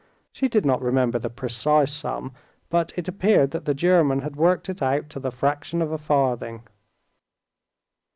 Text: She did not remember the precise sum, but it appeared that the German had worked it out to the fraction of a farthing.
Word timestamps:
She 0.31 0.47
did 0.49 0.65
not 0.65 0.81
remember 0.81 1.19
the 1.19 1.29
precise 1.29 1.93
sum, 1.93 2.31
but 2.71 2.91
it 2.97 3.07
appeared 3.07 3.51
that 3.51 3.65
the 3.65 3.75
German 3.75 4.21
had 4.21 4.35
worked 4.35 4.67
it 4.67 4.81
out 4.81 5.11
to 5.11 5.19
the 5.19 5.29
fraction 5.29 5.79
of 5.79 5.91
a 5.91 5.99
farthing. 5.99 6.63